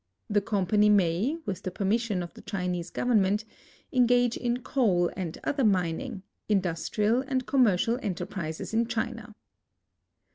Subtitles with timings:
[0.31, 3.45] The company may, with the permission of the Chinese government,
[3.93, 9.35] engage in coal and other mining, industrial, and commercial enterprises in China.